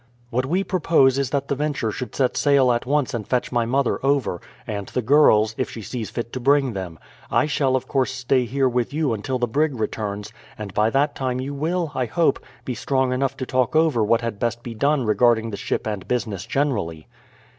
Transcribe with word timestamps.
"What 0.31 0.47
we 0.47 0.63
propose 0.63 1.19
is 1.19 1.29
that 1.29 1.47
the 1.47 1.53
Venture 1.53 1.91
should 1.91 2.15
set 2.15 2.35
sail 2.35 2.71
at 2.71 2.87
once 2.87 3.13
and 3.13 3.27
fetch 3.27 3.51
my 3.51 3.67
mother 3.67 4.03
over, 4.03 4.41
and 4.65 4.87
the 4.87 5.03
girls, 5.03 5.53
if 5.59 5.69
she 5.69 5.83
sees 5.83 6.09
fit 6.09 6.33
to 6.33 6.39
bring 6.39 6.73
them. 6.73 6.97
I 7.29 7.45
shall 7.45 7.75
of 7.75 7.87
course 7.87 8.11
stay 8.11 8.45
here 8.45 8.67
with 8.67 8.93
you 8.93 9.13
until 9.13 9.37
the 9.37 9.45
brig 9.47 9.79
returns, 9.79 10.33
and 10.57 10.73
by 10.73 10.89
that 10.89 11.13
time 11.13 11.39
you 11.39 11.53
will, 11.53 11.91
I 11.93 12.05
hope, 12.07 12.39
be 12.65 12.73
strong 12.73 13.13
enough 13.13 13.37
to 13.37 13.45
talk 13.45 13.75
over 13.75 14.03
what 14.03 14.21
had 14.21 14.39
best 14.39 14.63
be 14.63 14.73
done 14.73 15.03
regarding 15.05 15.51
the 15.51 15.55
ship 15.57 15.85
and 15.85 16.07
business 16.07 16.47
generally." 16.47 17.07